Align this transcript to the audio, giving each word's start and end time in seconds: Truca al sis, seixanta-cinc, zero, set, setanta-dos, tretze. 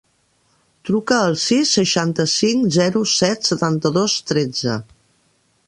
Truca 0.89 1.17
al 1.25 1.35
sis, 1.41 1.73
seixanta-cinc, 1.79 2.65
zero, 2.77 3.03
set, 3.13 3.45
setanta-dos, 3.51 4.17
tretze. 4.33 4.79